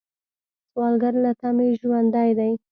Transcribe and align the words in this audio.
سوالګر 0.71 1.13
له 1.23 1.31
تمې 1.39 1.67
ژوندی 1.79 2.29
دی 2.37 2.51